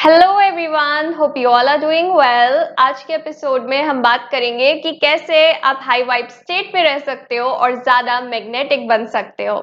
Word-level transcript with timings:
Hello 0.00 0.38
everyone 0.40 1.12
hope 1.14 1.34
you 1.36 1.48
all 1.48 1.68
are 1.68 1.78
doing 1.78 2.10
well 2.10 2.54
आज 2.78 3.02
के 3.04 3.14
episode 3.14 3.64
में 3.68 3.82
हम 3.82 4.00
बात 4.02 4.28
करेंगे 4.32 4.72
कि 4.74 4.92
कैसे 4.92 5.40
आप 5.52 5.80
हाई 5.82 6.02
वाइब 6.02 6.28
स्टेट 6.28 6.70
में 6.74 6.82
रह 6.84 6.98
सकते 6.98 7.36
हो 7.36 7.48
और 7.48 7.74
ज़्यादा 7.74 8.20
मैग्नेटिक 8.20 8.86
बन 8.88 9.04
सकते 9.06 9.46
हो। 9.46 9.58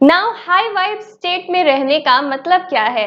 नाउ 0.00 0.32
हाई 0.46 0.68
वाइब 0.72 1.00
स्टेट 1.00 1.50
में 1.50 1.62
रहने 1.64 1.98
का 2.00 2.20
मतलब 2.22 2.60
क्या 2.68 2.84
है? 2.84 3.06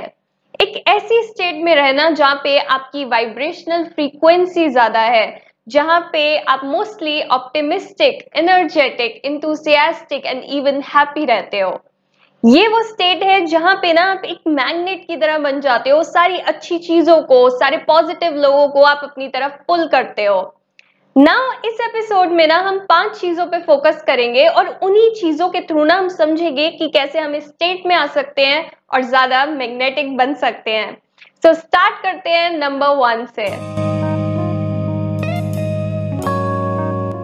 एक 0.59 0.83
ऐसी 0.87 1.21
स्टेट 1.23 1.63
में 1.63 1.75
रहना 1.75 2.09
जहाँ 2.11 2.35
पे 2.43 2.57
आपकी 2.59 3.05
वाइब्रेशनल 3.07 3.83
फ्रीक्वेंसी 3.85 4.69
ज़्यादा 4.69 5.01
है, 5.01 5.41
जहाँ 5.67 5.99
पे 6.13 6.37
आप 6.37 6.65
mostly 6.65 7.21
optimistic 7.23 8.23
energetic 8.37 9.21
enthusiastic 9.25 10.25
and 10.25 10.43
even 10.43 10.81
happy 10.95 11.25
रहते 11.25 11.59
हो। 11.59 11.79
ये 12.43 12.67
वो 12.67 12.81
स्टेट 12.83 13.23
है 13.23 13.45
जहाँ 13.45 13.75
पे 13.75 13.91
ना 13.93 14.01
आप 14.01 14.21
एक 14.25 14.41
मैग्नेट 14.47 15.05
की 15.07 15.15
तरह 15.15 15.37
बन 15.37 15.59
जाते 15.61 15.89
हो 15.89 16.03
सारी 16.03 16.37
अच्छी 16.37 16.77
चीज़ों 16.77 17.21
को 17.21 17.49
सारे 17.49 17.77
पॉजिटिव 17.77 18.35
लोगों 18.35 18.67
को 18.67 18.83
आप 18.83 19.01
अपनी 19.03 19.27
तरफ़ 19.27 19.53
पुल 19.67 19.85
करते 19.87 20.25
हो। 20.25 20.39
ना 21.15 21.35
इस 21.65 21.81
एपिसोड 21.81 22.31
में 22.31 22.45
ना 22.47 22.57
हम 22.59 22.79
पाँच 22.79 23.19
चीज़ों 23.19 23.45
पे 23.45 23.59
फोकस 23.59 24.01
करेंगे 24.07 24.47
और 24.47 24.67
उन्हीं 24.83 25.09
चीज़ों 25.15 25.49
के 25.49 25.61
थ्रू 25.61 25.83
ना 25.83 25.95
हम 25.95 26.07
समझेंगे 26.09 26.69
कि 26.69 26.87
कैसे 26.89 27.19
हम 27.19 27.35
इस 27.35 27.47
स्टेट 27.47 27.85
में 27.85 27.95
आ 27.95 28.05
सकते 28.07 28.45
हैं 28.45 28.65
और 28.93 29.03
ज़्यादा 29.03 29.45
मैग्नेटिक 29.45 30.15
बन 30.17 30.33
सकते 30.35 30.71
हैं। 30.71 30.97
सो 31.43 31.49
so, 31.49 31.55
स्टार्ट 31.55 32.01
करते 32.03 32.29
हैं 32.29 32.57
नंबर 32.57 32.95
वन 32.97 33.25
से। 33.35 33.47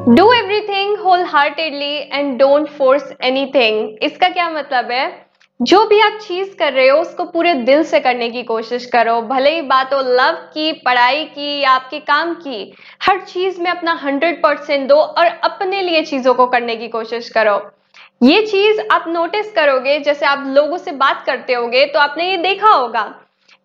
Do 0.08 0.32
everything 0.34 0.98
wholeheartedly 1.24 1.96
and 2.14 2.38
don't 2.40 2.68
force 2.68 3.14
anything 3.24 4.04
इसका 4.04 4.28
क्या 4.30 4.50
मतलब 4.50 4.92
है? 4.92 5.06
जो 5.60 5.86
भी 5.86 6.00
आप 6.00 6.20
चीज़ 6.22 6.50
कर 6.56 6.74
रहे 6.74 6.88
हो, 6.90 7.00
उसको 7.00 7.24
पूरे 7.24 7.54
दिल 7.54 7.84
से 7.84 8.00
करने 8.00 8.30
की 8.30 8.44
कोशिश 8.44 8.86
करो। 8.86 9.22
भले 9.22 9.56
ही 9.56 9.62
बात 9.62 9.94
हो 9.94 10.02
लव 10.02 10.36
की, 10.54 10.72
पढ़ाई 10.86 11.24
की, 11.26 11.60
या 11.62 11.72
आपके 11.72 12.00
काम 12.00 12.34
की, 12.36 12.74
हर 13.04 13.22
चीज़ 13.22 13.62
में 13.62 13.72
अपना 13.72 13.94
हंड्रेड 14.04 14.42
परसेंट 14.44 14.88
दो 14.90 14.96
और 14.96 15.26
अपने 15.26 15.82
लिए 15.82 16.04
चीज़ों 16.04 16.34
को 16.34 16.46
करने 16.46 16.76
की 16.76 16.88
कोशिश 16.88 17.30
करो। 17.30 17.60
ये 18.24 18.42
चीज़ 18.42 18.82
आप 18.92 19.06
नोटिस 19.08 19.52
करोगे, 19.52 20.00
जैसे 20.00 20.26
आप 20.26 20.44
लोगों 20.48 20.78
से 20.78 20.92
बात 20.94 21.24
करते 21.26 21.54
होगे 21.54 21.86
तो 21.86 22.00
आपने 22.00 22.30
ये 22.30 22.38
देखा 22.38 22.70
होगा 22.70 23.14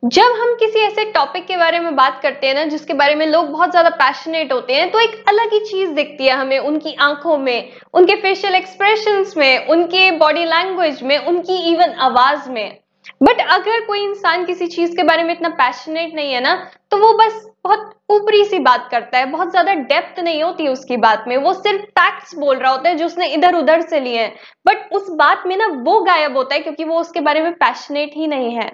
जब 0.03 0.33
हम 0.33 0.55
किसी 0.55 0.81
ऐसे 0.81 1.05
टॉपिक 1.13 1.47
के 1.47 1.57
बारे 1.57 1.79
में 1.81 1.95
बात 1.97 2.21
करते 2.23 2.47
हैं 2.47 2.55
ना, 2.55 2.65
जिसके 2.65 2.95
बारे 2.95 3.15
में 3.15 3.27
लोग 3.27 3.49
बहुत 3.49 3.71
ज़्यादा 3.71 3.89
पैशनेट 3.97 4.53
होते 4.53 4.75
हैं 4.75 4.91
तो 4.91 5.01
एक 5.01 5.25
अलग 5.29 5.53
ही 5.53 5.59
चीज़ 5.61 5.91
दिखती 5.91 6.27
है 6.27 6.37
हमें 6.37 6.59
उनकी 6.59 6.95
आँखों 7.01 7.37
में, 7.39 7.73
उनके 7.95 8.15
फेशियल 8.17 8.55
एक्सप्रेशन 8.55 9.25
में, 9.37 9.67
उनके 9.67 10.11
बॉडी 10.19 10.45
लैंग्वेज 10.45 11.03
में, 11.03 11.19
उनकी 11.19 11.57
इवन 11.73 11.93
आवाज़ 12.01 12.49
में। 12.51 12.79
बट 13.23 13.41
अगर 13.43 13.85
कोई 13.87 14.03
इंसान 14.03 14.45
किसी 14.47 14.67
चीज़ 14.69 14.97
के 14.97 15.03
बारे 15.03 15.23
में 15.25 15.35
इतना 15.35 15.49
पैशनेट 15.57 16.15
नहीं 16.15 16.33
है 16.33 16.41
ना 16.41 16.55
तो 16.91 16.97
वो 16.99 17.13
बस 17.19 17.47
बहुत 17.65 17.95
ऊपरी 18.11 18.45
सी 18.45 18.59
बात 18.61 18.89
करता 18.91 19.19
है, 19.19 19.27
बहुत 19.27 19.51
ज़्यादा 19.51 19.75
डेप्थ 19.75 20.21
नहीं 20.21 20.43
होती 20.43 20.69
उसकी 20.69 20.97
बात 20.99 21.25
में। 21.29 21.37
वो 21.37 21.53
सिर्फ़ 21.55 21.83
फैक्ट्स 21.83 22.35
बोल 22.37 22.57
रहा 22.57 22.73
होता 22.73 22.89
है 22.89 22.97
जो 22.97 23.07
उसने 23.07 23.27
इधर 23.29 23.55
उधर 23.55 23.81
से 23.83 24.01
लिए 24.01 24.21
हैं। 24.21 24.35
बट 24.67 24.93
उस 24.93 25.11
बात 25.17 25.43
में 25.47 25.57
ना 25.57 25.67
वो 25.83 26.01
गायब 26.05 26.37
होता 26.37 26.55
है 26.55 26.61
क्योंकि 26.61 26.85
वो 26.85 27.01
उसके 27.01 27.21
बारे 27.21 27.43
में 27.43 27.53
पैशनेट 27.55 28.17
ही 28.17 28.27
नहीं 28.27 28.55
है। 28.55 28.71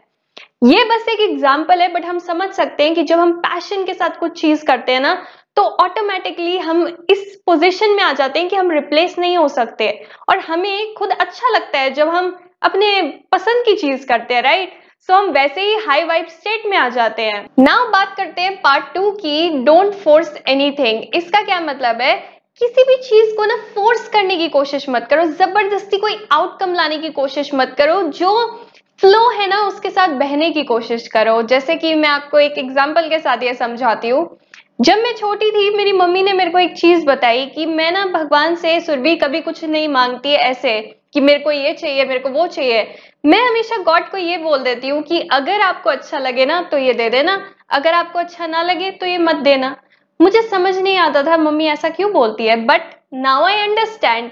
ये 0.62 0.84
बस 0.84 1.08
एक 1.08 1.20
एग्ज़ाम्पल 1.20 1.80
है 1.80 1.92
बट 1.92 2.04
हम 2.04 2.18
समझ 2.18 2.48
सकते 2.50 2.84
हैं 2.84 2.94
कि 2.94 3.02
जब 3.02 3.18
हम 3.18 3.32
पैशन 3.38 3.84
के 3.84 3.94
साथ 3.94 4.18
कुछ 4.20 4.40
चीज़ 4.40 4.64
करते 4.64 4.92
हैं 4.92 5.00
ना 5.00 5.12
तो 5.56 5.62
ऑटोमेटिकली 5.84 6.56
हम 6.58 6.86
इस 7.10 7.36
पोजीशन 7.46 7.90
में 7.96 8.02
आ 8.02 8.12
जाते 8.12 8.38
हैं 8.38 8.48
कि 8.48 8.56
हम 8.56 8.70
रिप्लेस 8.70 9.18
नहीं 9.18 9.36
हो 9.36 9.46
सकते। 9.48 9.88
और 10.30 10.38
हमें 10.38 10.94
खुद 10.94 11.10
अच्छा 11.10 11.48
लगता 11.48 11.78
है 11.78 11.92
जब 11.94 12.08
हम 12.08 12.36
अपने 12.62 13.00
पसंद 13.32 13.64
की 13.66 13.74
चीज़ 13.76 14.06
करते 14.06 14.34
हैं 14.34 14.42
राइट 14.42 14.72
सो 15.08 15.14
हम 15.14 15.30
वैसे 15.30 15.60
ही 15.60 15.74
हाई 15.86 16.04
वाइब 16.04 16.26
स्टेट 16.28 16.66
में 16.66 16.76
आ 16.78 16.88
जाते 16.88 17.22
हैं। 17.22 17.46
नाउ 17.58 17.88
बात 17.90 18.14
करते 18.16 18.42
हैं 18.42 18.56
पार्ट 18.62 18.94
टू 18.94 19.10
की 19.14 19.48
डोंट 19.64 19.92
फोर्स 19.94 20.34
एनीथिंग 20.48 21.02
इसका 21.14 21.42
क्या 21.42 21.60
मतलब 21.62 22.00
है? 22.00 22.14
किसी 22.60 22.82
भी 22.84 22.96
चीज़ 22.98 23.34
को 23.36 23.44
ना 23.44 23.56
फोर्स 23.74 24.08
करने 24.08 24.36
की 24.36 24.48
कोशिश 24.48 24.88
मत 24.88 25.06
करो। 25.10 25.24
ज़बरदस्ती 25.24 25.98
कोई 25.98 26.16
आउटकम 26.32 26.72
लाने 26.74 26.98
की 26.98 27.08
कोशिश 27.12 27.50
मत 27.54 27.74
करो, 27.78 28.02
जो 28.02 28.65
फ्लो 29.00 29.28
है 29.30 29.46
ना, 29.48 29.60
उसके 29.60 29.90
साथ 29.90 30.08
बहने 30.18 30.50
की 30.50 30.62
कोशिश 30.64 31.06
करो। 31.08 31.40
जैसे 31.42 31.74
कि 31.76 31.94
मैं 31.94 32.08
आपको 32.08 32.38
एक 32.38 32.58
एग्ज़ाम्पल 32.58 33.08
के 33.08 33.18
साथ 33.18 33.42
ये 33.42 33.54
समझाती 33.54 34.08
हूँ। 34.08 34.38
जब 34.80 34.98
मैं 34.98 35.12
छोटी 35.14 35.50
थी, 35.50 35.76
मेरी 35.76 35.92
मम्मी 35.92 36.22
ने 36.22 36.32
मेरे 36.32 36.50
को 36.50 36.58
एक 36.58 36.76
चीज़ 36.76 37.04
बताई 37.06 37.44
कि 37.46 37.66
मैं 37.66 37.90
ना 37.92 38.04
भगवान 38.06 38.54
से 38.54 38.80
सुरभि 38.80 39.14
कभी 39.16 39.40
कुछ 39.40 39.64
नहीं 39.64 39.88
मांगती 39.88 40.32
है 40.32 40.38
ऐसे 40.40 40.80
कि 41.12 41.20
मेरे 41.20 41.38
को 41.38 41.50
ये 41.50 41.72
चाहिए, 41.72 42.04
मेरे 42.04 42.20
को 42.20 42.28
वो 42.28 42.46
चाहिए। 42.46 42.82
मैं 43.24 43.40
हमेशा 43.40 43.76
गॉड 43.82 44.08
को 44.10 44.16
ये 44.16 44.38
बोल 44.38 44.62
देती 44.62 44.88
हूँ 44.88 45.02
कि 45.02 45.20
अगर 45.32 45.60
आपको 45.60 45.90
अच्छा 45.90 46.18
लगे 46.18 46.46
ना 46.46 46.60
तो 46.62 46.78
ये 46.78 46.92
दे 46.92 47.08
देना। 47.10 47.40
अगर 47.70 47.94
आपको 47.94 48.18
अच्छा 48.18 48.46
ना 48.46 48.62
लगे 48.62 48.90
तो 48.90 49.06
ये 49.06 49.18
मत 49.18 49.36
देना। 49.44 49.74
मुझे 50.20 50.42
समझ 50.42 50.76
नहीं 50.76 50.96
आता 50.98 51.22
था, 51.22 51.36
मम्मी 51.36 51.66
ऐसा 51.66 51.88
क्यों 51.90 52.12
बोलती 52.12 52.46
है? 52.46 52.56
But 52.56 52.94
now 53.14 53.44
I 53.44 53.60
understand 53.60 54.30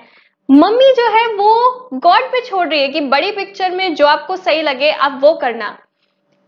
mummy 0.50 0.92
जो 0.92 1.06
है 1.08 1.26
वो 1.34 1.88
गॉड 1.92 2.24
पे 2.24 2.40
छोड़ 2.40 2.68
रही 2.68 2.80
है 2.80 2.88
कि 2.88 3.00
बड़ी 3.00 3.30
पिक्चर 3.30 3.70
में 3.70 3.94
जो 3.94 4.06
आपको 4.06 4.36
सही 4.36 4.62
लगे, 4.62 4.90
आप 4.90 5.18
वो 5.22 5.32
करना। 5.34 5.78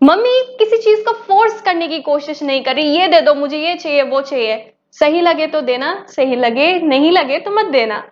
मम्मी 0.02 0.42
किसी 0.58 0.76
चीज़ 0.76 1.04
को 1.04 1.12
फोर्स 1.12 1.60
करने 1.60 1.88
की 1.88 1.98
कोशिश 1.98 2.42
नहीं 2.42 2.62
कर 2.62 2.74
रही, 2.74 2.98
ये 2.98 3.08
दे 3.08 3.20
दो 3.20 3.34
मुझे, 3.34 3.58
ये 3.58 3.74
चाहिए, 3.74 4.02
वो 4.02 4.20
चाहिए। 4.20 4.72
सही 4.92 5.20
लगे 5.20 5.46
तो 5.46 5.60
देना, 5.60 6.06
सही 6.08 6.36
लगे, 6.36 6.72
नहीं 6.80 7.10
लगे 7.12 7.38
तो 7.38 7.50
मत 7.50 7.66
देना। 7.66 8.04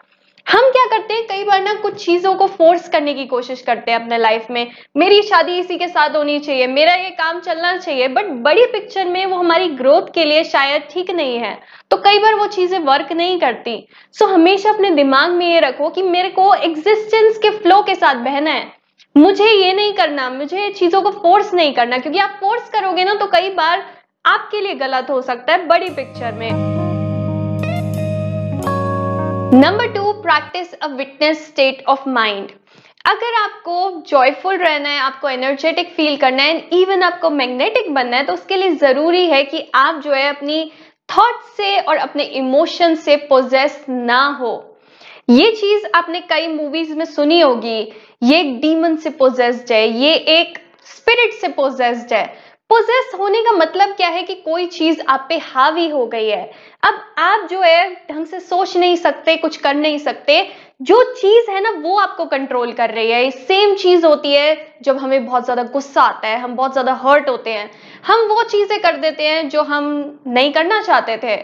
हम 0.47 0.69
क्या 0.71 0.84
करते 0.88 1.15
हैं? 1.15 1.22
कई 1.27 1.44
बार 1.44 1.62
ना 1.62 1.72
कुछ 1.75 2.05
चीज़ों 2.05 2.34
को 2.34 2.47
फोर्स 2.49 2.88
करने 2.88 3.12
की 3.15 3.25
कोशिश 3.27 3.60
करते 3.62 3.91
हैं 3.91 3.99
अपने 4.00 4.19
लाइफ 4.19 4.47
में। 4.50 4.71
मेरी 4.97 5.22
शादी 5.22 5.59
इसी 5.59 5.78
के 5.78 5.88
साथ 5.88 6.16
होनी 6.16 6.38
चाहिए, 6.38 6.66
मेरा 6.66 6.94
ये 6.94 7.10
काम 7.12 7.41
चलना 7.41 7.77
चाहिए 7.77 8.09
बट 8.09 8.27
बड़ी 8.43 8.66
पिक्चर 8.66 9.09
में 9.09 9.25
वो 9.27 9.37
हमारी 9.37 9.69
ग्रोथ 9.71 10.12
के 10.15 10.25
लिए 10.25 10.44
शायद 10.44 10.83
ठीक 10.91 11.10
नहीं 11.10 11.38
है। 11.38 11.59
तो 11.91 11.97
कई 11.97 12.19
बार 12.19 12.34
वो 12.34 12.47
चीज़ें 12.49 12.78
वर्क 12.81 13.12
नहीं 13.12 13.38
करती। 13.41 13.77
सो 14.12 14.27
हमेशा 14.27 14.71
अपने 14.71 14.91
दिमाग 14.93 15.33
में 15.33 15.47
ये 15.47 15.60
रखो 15.60 15.88
कि 15.91 16.03
मेरे 16.04 16.28
को 16.31 16.54
एग्जिस्टेंस 16.54 17.38
के 17.38 17.50
फ्लो 17.59 17.83
के 17.83 17.94
साथ 17.94 18.25
बहना 18.25 18.50
है। 18.50 18.72
मुझे 19.16 19.50
ये 19.50 19.72
नहीं 19.72 19.93
करना, 19.94 20.31
मुझे 20.31 20.71
चीज़ों 20.71 21.03
को 21.03 21.10
फोर्स 21.12 21.54
नहीं 21.54 21.75
करना, 21.75 21.99
क्योंकि 21.99 22.19
आप 22.19 22.38
फोर्स 22.41 22.71
करोगे 22.71 23.04
ना 23.04 23.15
तो 23.15 23.27
कई 23.27 23.50
बार 23.50 23.84
आपके 24.25 24.60
लिए 24.60 24.75
गलत 24.77 25.10
हो 25.10 25.21
सकता 25.22 25.53
है 25.53 25.66
बड़ी 25.66 25.91
पिक्चर 25.91 26.33
में। 26.33 26.84
Number 29.54 29.87
two 29.92 30.12
practice 30.12 30.72
a 30.75 30.87
witness 30.88 31.44
state 31.47 31.82
of 31.88 32.09
mind 32.09 32.47
अगर 33.06 33.34
आपको 33.34 34.03
जॉयफुल 34.09 34.56
रहना 34.59 34.88
है, 34.88 34.98
आपको 35.00 35.28
एनर्जेटिक 35.28 35.92
फील 35.97 36.16
करना 36.16 36.42
है 36.42 36.56
एंड 36.56 36.72
इवन 36.72 37.03
आपको 37.03 37.31
मैग्नेटिक 37.31 37.92
बनना 37.94 38.16
है 38.16 38.25
तो 38.26 38.32
उसके 38.32 38.56
लिए 38.56 38.70
ज़रूरी 38.76 39.25
है 39.26 39.42
कि 39.44 39.62
आप 39.75 40.00
जो 40.04 40.12
है 40.12 40.28
अपनी 40.28 40.65
थॉट 41.09 41.42
से 41.56 41.78
और 41.78 41.97
अपने 41.97 42.25
इमोशन 42.41 42.94
से 42.97 43.16
पोजेस 43.28 43.84
ना 43.88 44.25
हो। 44.41 44.53
ये 45.31 45.50
चीज़ 45.53 45.86
आपने 45.94 46.21
कई 46.31 46.47
मूवीज़ 46.48 46.94
में 46.94 47.04
सुनी 47.04 47.41
होगी। 47.41 47.78
ये 48.22 48.41
एक 48.41 48.60
डीमन 48.60 48.97
से 48.97 49.10
पोजेस्ड 49.12 49.72
है, 49.72 49.86
ये 49.88 50.15
एक 50.15 50.59
स्पिरिट 50.86 51.41
से 51.41 51.48
पोजेस्ड 51.53 52.12
है। 52.15 52.26
पोजेस 52.71 53.11
होने 53.19 53.41
का 53.43 53.53
मतलब 53.53 53.89
क्या 53.89 54.09
है 54.09 54.23
कि 54.23 54.35
कोई 54.35 54.67
चीज़ 54.67 55.01
आप 55.09 55.27
पे 55.29 55.37
हावी 55.39 55.89
हो 55.89 56.05
गई 56.07 56.29
है। 56.29 56.51
अब 56.83 57.01
आप 57.19 57.47
जो 57.51 57.61
है, 57.61 57.91
ढंग 58.11 58.27
से 58.27 58.41
सोच 58.41 58.77
नहीं 58.77 58.97
सकते, 58.97 59.37
कुछ 59.37 59.57
कर 59.57 59.75
नहीं 59.75 59.99
सकते। 59.99 60.41
जो 60.83 61.03
चीज़ 61.13 61.51
है 61.51 61.61
ना, 61.63 61.71
वो 61.83 61.99
आपको 61.99 62.25
कंट्रोल 62.25 62.73
कर 62.73 62.91
रही 62.91 63.11
है। 63.11 63.31
सेम 63.31 63.75
चीज़ 63.75 64.07
होती 64.07 64.33
है 64.33 64.77
जब 64.83 64.99
हमें 64.99 65.27
बहुत 65.27 65.45
ज़्यादा 65.45 65.63
गुस्सा 65.63 66.03
आता 66.03 66.29
है, 66.29 66.39
हम 66.41 66.57
बहुत 66.57 66.73
ज़्यादा 66.73 66.93
हर्ट 67.03 67.29
होते 67.29 67.53
हैं। 67.53 67.71
हम 68.07 68.29
वो 68.29 68.43
चीज़ें 68.45 68.79
कर 68.81 68.97
देते 68.97 69.29
हैं 69.29 69.49
जो 69.49 69.63
हम 69.63 70.21
नहीं 70.27 70.53
करना 70.53 70.83
चाहते 70.83 71.17
थे। 71.17 71.37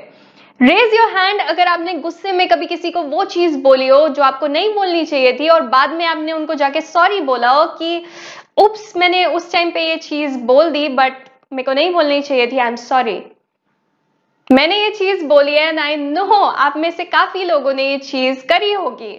रेज 0.60 0.94
योर 0.94 1.08
हैंड 1.08 1.40
अगर 1.40 1.68
आपने 1.68 1.92
गुस्से 1.94 2.32
में 2.32 2.48
कभी 2.48 2.66
किसी 2.66 2.90
को 2.90 3.02
वो 3.02 3.24
चीज़ 3.26 3.56
बोली 3.58 3.86
हो 3.88 4.08
जो 4.08 4.22
आपको 4.22 4.46
नहीं 4.46 4.74
बोलनी 4.74 5.04
चाहिए 5.04 5.32
थी 5.32 5.48
और 5.48 5.60
बाद 5.68 5.92
में 5.92 6.04
आपने 6.06 6.32
उनको 6.32 6.54
जाके 6.54 6.80
सॉरी 6.80 7.20
बोला 7.20 7.50
हो 7.50 7.64
कि 7.78 8.02
उप्स 8.60 8.96
मैंने 8.96 9.24
उस 9.26 9.52
टाइम 9.52 9.70
पे 9.70 9.88
ये 9.88 9.96
चीज़ 9.96 10.38
बोल 10.38 10.70
दी 10.70 10.88
बट 10.88 11.12
मेरे 11.52 11.62
को 11.62 11.72
नहीं 11.72 11.92
बोलनी 11.92 12.20
चाहिए 12.22 12.46
थी 12.46 12.58
आई 12.58 12.68
एम 12.68 12.76
सॉरी 12.76 13.22
मैंने 14.50 14.80
ये 14.80 14.90
चीज़ 14.90 15.24
बोली 15.24 15.54
है 15.54 15.66
एंड 15.68 15.78
आई 15.80 15.96
नो 15.96 16.24
आप 16.24 16.76
में 16.76 16.90
से 16.90 17.04
काफ़ी 17.04 17.44
लोगों 17.44 17.72
ने 17.74 17.90
ये 17.90 17.98
चीज़ 17.98 18.44
करी 18.46 18.72
होगी। 18.72 19.12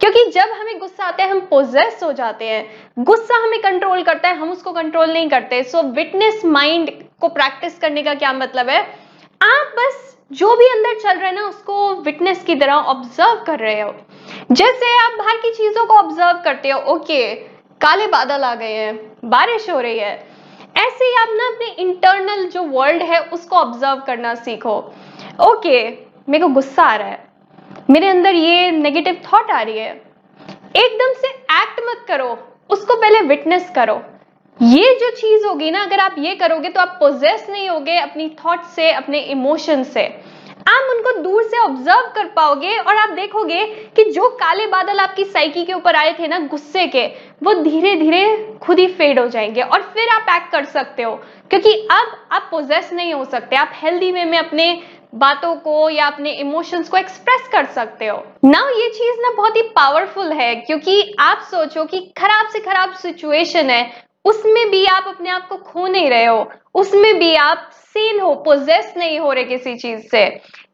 क्योंकि 0.00 0.24
जब 0.30 0.50
हमें 0.50 0.78
गुस्सा 0.78 1.04
आता 1.04 1.24
है, 1.24 1.30
हम 1.30 1.40
पोजेस 1.40 2.00
हो 2.02 2.12
जाते 2.12 2.48
हैं। 2.48 3.04
गुस्सा 3.04 3.42
हमें 3.44 3.60
कंट्रोल 3.62 4.02
करता 4.02 4.28
है, 4.28 4.36
हम 4.36 4.50
उसको 4.50 4.72
कंट्रोल 4.72 5.12
नहीं 5.12 5.28
करते। 5.28 5.62
सो 5.62 5.82
विटनेस 5.94 6.44
माइंड 6.44 6.90
को 7.20 7.28
प्रैक्टिस 7.28 7.78
करने 7.78 8.02
का 8.02 8.14
क्या 8.14 8.32
मतलब 8.32 8.68
है? 8.68 8.80
आप 9.40 9.74
बस 9.78 10.16
जो 10.32 10.54
भी 10.56 10.66
अंदर 10.68 10.98
चल 11.00 11.18
रहा 11.18 11.28
है 11.28 11.34
ना, 11.34 11.42
उसको 11.42 11.94
विटनेस 12.02 12.44
की 12.44 12.54
तरह 12.54 12.74
ऑब्ज़र्व 12.74 13.44
कर 13.46 13.58
रहे 13.58 13.80
हो। 13.80 13.94
जैसे 14.52 14.92
आप 14.98 15.18
बाहर 15.18 15.36
की 15.36 15.52
चीज़ों 15.52 15.86
को 15.86 15.94
ऑब्ज़र्व 15.94 16.42
करते 16.44 16.70
हो 16.70 16.80
ओके 16.94 17.53
काले 17.84 18.06
बादल 18.06 18.42
आ 18.42 18.54
गए 18.54 18.72
हैं, 18.72 18.94
बारिश 19.24 19.68
हो 19.70 19.80
रही 19.80 19.98
है। 19.98 20.12
ऐसे 20.76 21.04
ही 21.04 21.14
आप 21.14 21.28
ना 21.30 21.46
अपने 21.46 21.66
इंटरनल 21.82 22.44
जो 22.46 22.62
वर्ल्ड 22.62 23.02
है, 23.02 23.18
उसको 23.22 23.56
ऑब्ज़र्व 23.56 24.00
करना 24.06 24.34
सीखो। 24.34 24.76
ओके 25.40 25.82
मेरे 26.28 26.38
को 26.38 26.48
गुस्सा 26.48 26.82
आ 26.82 26.94
रहा 26.96 27.08
है। 27.08 27.24
मेरे 27.90 28.08
अंदर 28.08 28.34
ये 28.34 28.70
नेगेटिव 28.70 29.20
थॉट 29.26 29.50
आ 29.50 29.60
रही 29.62 29.78
है। 29.78 29.90
एकदम 30.76 31.12
से 31.12 31.28
एक्ट 31.28 31.80
मत 31.86 32.04
करो, 32.08 32.30
उसको 32.70 32.94
पहले 32.94 33.20
विटनेस 33.22 33.70
करो। 33.74 34.00
ये 34.58 34.94
जो 34.94 35.10
चीज़ 35.10 35.46
होगी 35.46 35.70
ना, 35.70 35.82
अगर 35.82 36.00
आप 36.00 36.14
ये 36.18 36.34
करोगे 36.34 36.68
तो 36.68 36.80
आप 36.80 36.96
पोजेस 37.00 37.46
नहीं 37.50 37.68
होगे 37.68 37.98
अपनी 37.98 38.28
थॉट 38.40 38.62
से, 38.66 38.90
अपने 38.92 39.18
इमोशन 39.18 39.82
से। 39.84 40.06
आप 40.68 40.90
उनको 40.90 41.20
दूर 41.20 41.42
से 41.42 41.58
ऑब्ज़र्व 41.58 42.12
कर 42.14 42.24
पाओगे 42.26 42.76
और 42.78 42.96
आप 42.96 43.08
देखोगे 43.08 43.64
कि 43.96 44.04
जो 44.04 44.28
काले 44.28 44.66
बादल 44.66 44.98
आपकी 44.98 45.24
साइकी 45.24 45.64
के 45.64 45.72
ऊपर 45.72 45.96
आए 45.96 46.14
थे 46.18 46.28
ना, 46.28 46.38
गुस्से 46.38 46.86
के, 46.86 47.06
वो 47.42 47.54
धीरे 47.54 47.94
धीरे 47.96 48.54
खुद 48.62 48.78
ही 48.78 48.86
फेड 48.88 49.18
हो 49.18 49.28
जाएँगे 49.28 49.62
और 49.62 49.82
फिर 49.82 50.08
आप 50.08 50.26
एक्ट 50.36 50.52
कर 50.52 50.64
सकते 50.64 51.02
हो। 51.02 51.14
क्योंकि 51.50 51.88
अब 51.90 52.28
आप 52.32 52.48
पोजेस 52.50 52.92
नहीं 52.92 53.14
हो 53.14 53.24
सकते, 53.24 53.56
आप 53.56 53.70
हेल्दी 53.74 54.12
वे 54.12 54.24
में 54.24 54.38
अपने 54.38 54.82
बातों 55.14 55.54
को 55.56 55.90
या 55.90 56.06
अपने 56.06 56.30
इमोशंस 56.30 56.88
को 56.88 56.96
एक्सप्रेस 56.96 57.48
कर 57.52 57.64
सकते 57.64 58.06
हो। 58.06 58.26
नाउ 58.44 58.68
ये 58.68 58.88
चीज़ 58.88 59.20
ना 59.20 59.30
बहुत 59.30 59.56
ही 59.56 59.62
पावरफुल 59.62 60.32
है, 60.32 60.54
क्योंकि 60.54 61.14
आप 61.20 61.38
सोचो 61.50 61.84
कि 61.84 62.12
खराब 62.18 62.46
से 62.46 62.60
खराब 62.60 62.92
सिचुएशन 62.92 63.70
है, 63.70 64.04
उसमें 64.24 64.70
भी 64.70 64.86
आप 64.86 65.04
अपने 65.08 65.30
आप 65.30 65.48
को 65.48 65.56
खो 65.56 65.86
नहीं 65.86 66.10
रहे 66.10 66.24
हो, 66.24 66.50
उसमें 66.74 67.18
भी 67.18 67.34
आप 67.34 67.70
सीन 67.96 68.18
हो 68.20 68.34
पोजेस 68.44 68.94
नहीं 68.96 69.18
हो 69.20 69.32
रहे 69.32 69.44
किसी 69.44 69.74
चीज़ 69.76 70.00
से। 70.08 70.22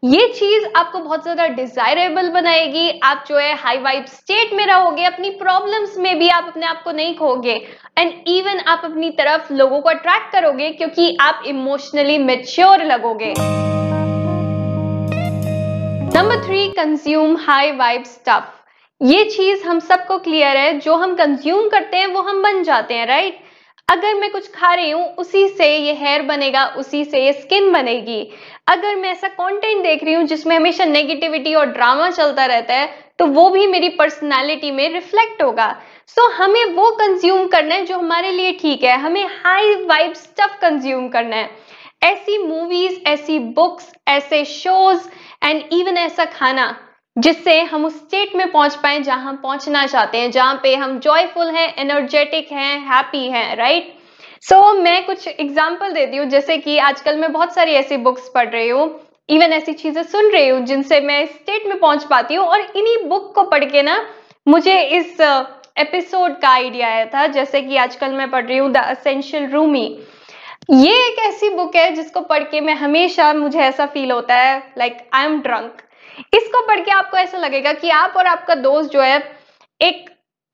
ये 0.04 0.26
चीज़ 0.28 0.64
आपको 0.76 0.98
बहुत 0.98 1.22
ज़्यादा 1.22 1.46
डिजायरेबल 1.48 2.28
बनाएगी। 2.30 2.88
आप 3.04 3.24
जो 3.28 3.36
है 3.38 3.54
हाई 3.54 3.78
वाइब 3.78 4.04
स्टेट 4.06 4.52
में 4.52 4.64
रहोगे, 4.66 5.04
अपनी 5.04 5.30
प्रॉब्लम्स 5.38 5.96
में 5.98 6.18
भी 6.18 6.28
आप 6.28 6.44
अपने 6.44 6.66
आप 6.66 6.80
को 6.84 6.92
नहीं 6.92 7.14
खोगे 7.16 7.54
एंड 7.98 8.12
इवन 8.28 8.58
आप 8.66 8.82
अपनी 8.84 9.10
तरफ़ 9.10 9.52
लोगों 9.52 9.80
को 9.80 9.90
अट्रैक्ट 9.90 10.32
करोगे 10.32 10.70
क्योंकि 10.70 11.16
आप 11.20 11.42
इमोशनली 11.46 12.16
मेच्योर 12.20 12.84
लगोगे। 12.84 13.32
Number 16.10 16.44
three 16.46 16.66
consume 16.72 17.36
high 17.40 17.72
vibe 17.74 18.04
stuff 18.06 18.58
ये 19.00 19.24
चीज़ 19.26 19.66
हम 19.66 19.78
सबको 19.82 20.18
क्लियर 20.20 20.56
है। 20.56 20.78
जो 20.78 20.94
हम 20.96 21.14
कंज्यूम 21.16 21.68
करते 21.68 21.96
हैं, 21.96 22.06
वो 22.06 22.22
हम 22.22 22.42
बन 22.42 22.62
जाते 22.62 22.94
हैं 22.94 23.06
राइट 23.06 23.38
अगर 23.90 24.14
मैं 24.14 24.30
कुछ 24.30 24.46
खा 24.52 24.72
रही 24.74 24.90
हूँ 24.90 25.04
उसी 25.18 25.46
से 25.48 25.66
ये 25.76 25.92
हेयर 25.94 26.22
बनेगा 26.22 26.64
उसी 26.78 27.04
से 27.04 27.24
ये 27.24 27.32
स्किन 27.32 27.70
बनेगी। 27.72 28.20
अगर 28.68 28.96
मैं 28.96 29.10
ऐसा 29.10 29.28
कंटेंट 29.28 29.82
देख 29.82 30.04
रही 30.04 30.14
हूँ 30.14 30.24
जिसमें 30.24 30.54
हमेशा 30.56 30.84
नेगेटिविटी 30.84 31.54
और 31.54 31.66
ड्रामा 31.68 32.10
चलता 32.10 32.44
रहता 32.46 32.74
है 32.74 32.88
तो 33.18 33.26
वो 33.28 33.48
भी 33.50 33.66
मेरी 33.66 33.88
पर्सनालिटी 33.96 34.70
में 34.70 34.88
रिफ्लेक्ट 34.92 35.42
होगा। 35.42 35.70
सो 36.08 36.20
so, 36.22 36.34
हमें 36.34 36.64
वो 36.74 36.90
कंज्यूम 36.90 37.46
करना 37.46 37.74
है 37.74 37.84
जो 37.86 37.98
हमारे 37.98 38.30
लिए 38.32 38.52
ठीक 38.60 38.84
है। 38.84 38.96
हमें 38.98 39.24
हाई 39.44 39.74
वाइब 39.84 40.12
स्टफ़ 40.14 40.60
कंज्यूम 40.60 41.08
करना 41.08 41.36
है। 41.36 41.50
ऐसी 42.02 42.38
मूवीज़ 42.38 43.00
ऐसी 43.06 43.38
बुक्स 43.38 43.92
ऐसे 44.08 44.44
शोज़ 44.44 45.08
एंड 45.44 45.62
इवन 45.72 45.96
ऐसा 45.98 46.24
खाना। 46.24 46.74
जिससे 47.20 47.60
हम 47.62 47.84
उस 47.84 47.96
स्टेट 47.98 48.34
में 48.36 48.50
पहुँच 48.50 48.74
पाए 48.82 49.00
जहाँ 49.00 49.22
हम 49.22 49.36
पहुँचना 49.36 49.86
चाहते 49.86 50.18
हैं, 50.18 50.30
जहाँ 50.30 50.54
पे 50.62 50.74
हम 50.76 50.98
जॉयफुल 51.00 51.50
हैं 51.50 51.74
एनर्जेटिक 51.78 52.52
हैं 52.52 52.78
हैप्पी 52.86 53.26
हैं 53.28 53.56
राइट 53.56 53.92
सो 54.42 54.72
मैं 54.74 55.04
कुछ 55.06 55.26
एग्ज़ाम्पल 55.28 55.92
देती 55.92 56.16
हूँ, 56.16 56.26
जैसे 56.26 56.56
कि 56.58 56.76
आजकल 56.80 57.16
मैं 57.16 57.32
बहुत 57.32 57.54
सारी 57.54 57.72
ऐसी 57.74 57.96
बुक्स 57.98 58.30
पढ़ 58.34 58.48
रही 58.48 58.68
हूँ 58.68 58.88
इवन 59.28 59.52
ऐसी 59.52 59.72
चीज़ें 59.72 60.02
सुन 60.04 60.30
रही 60.32 60.48
हूँ, 60.48 60.60
जिनसे 60.62 61.00
मैं 61.00 61.24
स्टेट 61.26 61.66
में 61.66 61.78
पहुँच 61.78 62.04
पाती 62.04 62.34
हूँ, 62.34 62.46
और 62.46 62.60
इन्हीं 62.60 62.96
बुक 63.08 63.32
को 63.34 63.42
पढ़ 63.44 63.64
के 63.64 63.82
ना, 63.82 64.04
मुझे 64.46 64.80
इस 64.80 65.20
एपिसोड 65.78 66.40
का 66.40 66.48
आइडिया 66.48 66.88
आया 66.88 67.04
था, 67.06 67.26
जैसे 67.28 67.60
कि 67.62 67.76
आजकल 67.76 68.12
मैं 68.12 68.30
पढ़ 68.30 68.46
रही 68.46 68.58
हूँ 68.58 68.70
द 68.72 68.76
असेंशियल 68.76 69.50
रूमी 69.50 69.86
ये 70.70 70.94
एक 71.06 71.18
ऐसी 71.20 71.48
बुक 71.50 71.76
है 71.76 71.90
जिसको 71.94 72.20
पढ़ 72.22 72.42
के 72.44 72.60
मैं 72.60 72.74
हमेशा, 72.76 73.32
मुझे 73.34 73.60
ऐसा 73.60 73.86
फील 73.86 74.10
होता 74.10 74.34
है 74.36 74.58
लाइक 74.78 74.98
आई 75.14 75.24
एम 75.24 75.40
ड्रंक 75.42 75.82
इसको 76.34 76.66
पढ़ 76.66 76.80
के 76.80 76.90
आपको 76.90 77.16
ऐसा 77.16 77.38
लगेगा 77.38 77.72
कि 77.72 77.90
आप 77.90 78.16
और 78.16 78.26
आपका 78.26 78.54
दोस्त 78.56 78.90
जो 78.90 79.00
है, 79.02 79.18
एक 79.80 80.08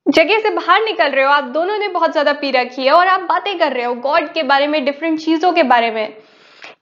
जगह 0.06 0.38
से 0.38 0.50
बाहर 0.50 0.82
निकल 0.84 1.10
रहे 1.10 1.24
हो, 1.24 1.30
आप 1.30 1.44
दोनों 1.44 1.78
ने 1.78 1.88
बहुत 1.88 2.12
ज़्यादा 2.12 2.32
पी 2.34 2.50
रखी 2.50 2.84
है 2.84 2.92
और 2.92 3.08
आप 3.08 3.20
बातें 3.20 3.58
कर 3.58 3.72
रहे 3.72 3.84
हो 3.84 3.94
गॉड 3.96 4.32
के 4.32 4.42
बारे 4.44 4.66
में, 4.66 4.84
डिफरेंट 4.84 5.18
चीज़ों 5.20 5.52
के 5.52 5.62
बारे 5.64 5.90
में। 5.90 6.16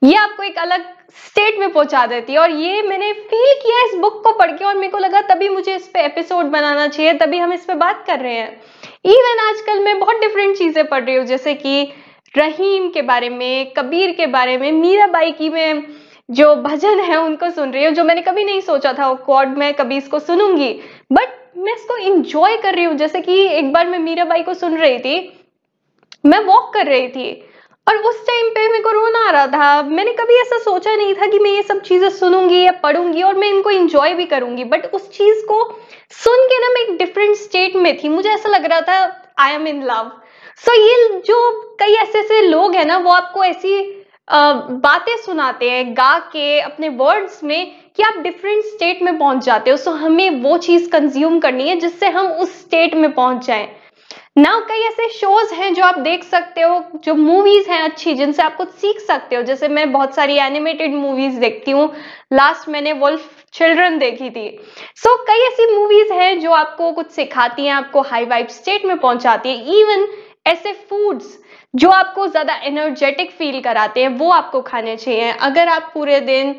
ये 0.04 0.14
आपको 0.16 0.42
एक 0.42 0.58
अलग 0.58 0.92
स्टेट 1.18 1.58
में 1.58 1.72
पहुँचा 1.72 2.04
देती 2.06 2.32
है 2.32 2.38
और 2.38 2.50
ये 2.52 2.82
मैंने 2.82 3.12
फील 3.12 3.54
किया 3.62 3.84
इस 3.86 3.94
बुक 4.00 4.22
को 4.24 4.32
पढ़ 4.38 4.50
के 4.52 4.64
और 4.64 4.74
मेरे 4.74 4.88
को 4.88 4.98
लगा 4.98 5.20
तभी 5.24 5.48
मुझे 5.48 5.74
इस 5.74 5.88
पे 5.88 6.04
एपिसोड 6.04 6.46
बनाना 6.46 6.86
चाहिए, 6.88 7.12
तभी 7.14 7.38
हम 7.38 7.52
इस 7.52 7.64
पे 7.64 7.74
बात 7.76 8.04
कर 8.06 8.20
रहे 8.20 8.34
हैं। 8.34 8.60
इवन 9.06 9.40
आजकल 9.40 9.80
मैं 9.84 9.98
बहुत 10.00 10.20
डिफरेंट 10.20 10.56
चीज़ें 10.58 10.86
पढ़ 10.86 11.04
रही 11.04 11.14
हूँ, 11.16 11.24
जैसे 11.26 11.54
कि 11.54 11.92
रहीम 12.34 12.88
के 12.90 13.02
बारे 13.02 13.28
में, 13.30 13.72
कबीर 13.72 14.12
के 14.12 14.26
बारे 14.28 14.56
में, 14.58 14.70
मीराबाई 14.72 15.32
की 15.32 15.48
मैं 15.50 15.82
जो 16.28 16.54
भजन 16.56 17.00
है 17.00 17.16
उनको 17.16 17.50
सुन 17.50 17.72
रही 17.72 17.84
हूँ, 17.84 17.92
जो 17.94 18.04
मैंने 18.04 18.20
कभी 18.22 18.44
नहीं 18.44 18.60
सोचा 18.62 18.92
था 18.92 19.12
कॉर्ड 19.24 19.56
में 19.58 19.72
कभी 19.74 19.96
इसको 19.96 20.18
सुनूँगी 20.20 20.72
बट 21.12 21.40
मैं 21.56 21.74
इसको 21.74 21.96
इंजॉय 21.98 22.56
कर 22.56 22.74
रही 22.74 22.84
हूँ। 22.84 22.94
जैसे 22.96 23.20
कि 23.20 23.40
एक 23.48 23.72
बार 23.72 23.86
मैं 23.88 23.98
मीराबाई 23.98 24.42
को 24.42 24.54
सुन 24.54 24.76
रही 24.76 24.98
थी, 24.98 25.16
मैं 26.24 26.38
वॉक 26.44 26.72
कर 26.74 26.86
रही 26.86 27.08
थी, 27.08 27.32
और 27.86 27.96
उस 27.98 28.20
टाइम 28.26 28.48
पे 28.50 28.68
मेरे 28.68 28.82
को 28.82 28.90
रोना 28.90 29.26
आ 29.28 29.30
रहा 29.30 29.46
था। 29.48 29.82
मैंने 29.84 30.12
कभी 30.14 30.40
ऐसा 30.40 30.58
सोचा 30.60 30.94
नहीं 30.96 31.14
था 31.14 31.26
कि 31.26 31.38
मैं 31.38 31.50
ये 31.50 31.62
सब 31.62 31.80
चीज़ें 31.82 32.08
सुनूँगी 32.10 32.62
या 32.62 32.72
पढ़ूँगी 32.82 33.22
और 33.22 33.34
मैं 33.34 33.48
इनको 33.48 33.70
इंजॉय 33.70 34.14
भी 34.14 34.24
करूँगी 34.26 34.64
बट 34.64 34.86
उस 34.94 35.10
चीज़ 35.10 35.44
को 35.46 35.62
सुन 36.14 36.46
के 36.46 36.58
ना 36.60 36.72
मैं 36.74 36.80
एक 36.82 36.96
डिफरेंट 36.98 37.36
स्टेट 37.36 37.76
में 37.76 37.96
थी। 37.98 38.08
मुझे 38.08 38.28
ऐसा 38.30 38.48
लग 38.48 38.66
रहा 38.66 38.80
था 38.80 38.96
I 39.40 39.54
am 39.54 39.66
in 39.68 39.82
love 39.84 40.10
so 40.62 40.74
ये 40.74 41.20
जो 41.26 41.36
कई 41.80 41.94
ऐसे 41.94 42.18
ऐसे 42.18 42.40
लोग 42.42 42.74
हैं 42.74 42.84
ना, 42.84 42.98
वो 42.98 43.10
आपको 43.10 43.44
ऐसी 43.44 44.03
बातें 44.28 45.16
सुनाते 45.16 45.70
हैं 45.70 45.92
गा 45.96 46.18
के 46.32 46.60
अपने 46.60 46.88
वर्ड्स 46.88 47.42
में 47.44 47.72
कि 47.96 48.02
आप 48.02 48.18
डिफरेंट 48.22 48.64
स्टेट 48.64 49.02
में 49.02 49.18
पहुँच 49.18 49.44
जाते 49.44 49.70
हो 49.70 49.76
सो 49.76 49.90
हमें 49.90 50.42
वो 50.42 50.56
चीज़ 50.58 50.88
कंज्यूम 50.90 51.38
करनी 51.40 51.68
है 51.68 51.78
जिससे 51.80 52.08
हम 52.08 52.26
उस 52.26 52.60
स्टेट 52.60 52.94
में 52.94 53.12
पहुँच 53.12 53.46
जाएँ। 53.46 53.68
नाउ 54.38 54.60
कई 54.68 54.80
ऐसे 54.82 55.08
शोज़ 55.08 55.52
हैं 55.54 55.72
जो 55.74 55.82
आप 55.84 55.98
देख 55.98 56.24
सकते 56.24 56.60
हो 56.60 56.82
जो 57.04 57.14
मूवीज़ 57.14 57.70
हैं 57.70 57.82
अच्छी 57.82 58.14
जिनसे 58.14 58.42
आप 58.42 58.56
कुछ 58.56 58.70
सीख 58.70 59.00
सकते 59.00 59.36
हो। 59.36 59.42
जैसे 59.42 59.68
मैं 59.68 59.90
बहुत 59.92 60.14
सारी 60.14 60.36
एनिमेटेड 60.38 60.94
मूवीज़ 60.94 61.38
देखती 61.40 61.70
हूँ। 61.70 61.86
लास्ट 62.32 62.68
मैंने 62.68 62.92
वुल्फ 62.92 63.44
चिल्ड्रन 63.52 63.98
देखी 63.98 64.30
थी। 64.30 64.48
सो 64.96 65.10
so, 65.10 65.24
कई 65.28 65.46
ऐसी 65.46 65.74
मूवीज़ 65.74 66.12
हैं 66.12 66.38
जो 66.40 66.52
आपको 66.52 66.90
कुछ 66.92 67.10
सिखाती 67.10 67.66
हैं 67.66 67.72
आपको 67.72 68.00
हाई 68.02 68.24
वाइब 68.24 68.48
स्टेट 68.48 68.84
में 68.84 68.98
पहुंचाती 68.98 69.48
है। 69.48 69.80
इवन 69.80 70.06
ऐसे 70.46 70.72
फूड्स 70.88 71.38
जो 71.74 71.90
आपको 71.90 72.26
ज़्यादा 72.26 72.54
एनर्जेटिक 72.64 73.30
फील 73.32 73.60
कराते 73.60 74.02
हैं, 74.02 74.08
वो 74.10 74.30
आपको 74.32 74.60
खाने 74.62 74.96
चाहिए। 74.96 75.30
अगर 75.32 75.68
आप 75.68 75.90
पूरे 75.94 76.20
दिन 76.22 76.54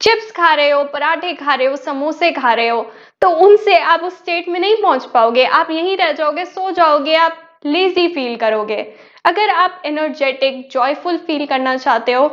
चिप्स 0.00 0.30
खा 0.32 0.52
रहे 0.54 0.70
हो, 0.70 0.82
पराठे 0.84 1.32
खा 1.34 1.54
रहे 1.54 1.66
हो, 1.66 1.76
समोसे 1.78 2.30
खा 2.32 2.52
रहे 2.52 2.68
हो 2.68 2.82
तो 3.22 3.28
उनसे 3.40 3.76
आप 3.78 4.02
उस 4.02 4.18
स्टेट 4.18 4.48
में 4.48 4.58
नहीं 4.60 4.76
पहुँच 4.76 5.04
पाओगे। 5.06 5.44
आप 5.46 5.70
यहीं 5.70 5.96
रह 5.96 6.12
जाओगे, 6.12 6.44
सो 6.44 6.70
जाओगे, 6.72 7.14
आप 7.16 7.38
लेजी 7.66 8.08
फील 8.08 8.36
करोगे। 8.36 8.82
अगर 9.24 9.50
आप 9.50 9.82
एनर्जेटिक 9.86 10.68
जॉयफुल 10.72 11.16
फील 11.18 11.46
करना 11.46 11.76
चाहते 11.76 12.12
हो 12.12 12.28